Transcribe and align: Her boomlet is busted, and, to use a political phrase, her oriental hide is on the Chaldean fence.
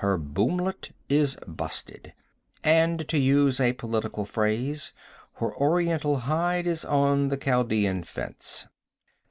Her 0.00 0.18
boomlet 0.18 0.92
is 1.08 1.38
busted, 1.48 2.12
and, 2.62 3.08
to 3.08 3.18
use 3.18 3.58
a 3.58 3.72
political 3.72 4.26
phrase, 4.26 4.92
her 5.36 5.56
oriental 5.56 6.18
hide 6.18 6.66
is 6.66 6.84
on 6.84 7.28
the 7.28 7.38
Chaldean 7.38 8.02
fence. 8.02 8.66